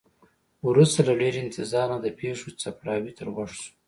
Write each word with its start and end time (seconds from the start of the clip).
وروسته 0.67 0.99
له 1.07 1.13
ډیر 1.21 1.33
انتظار 1.39 1.87
نه 1.93 1.97
د 2.05 2.07
پښو 2.19 2.49
څپړاوی 2.61 3.11
تر 3.17 3.27
غوږ 3.33 3.51
شو. 3.59 3.69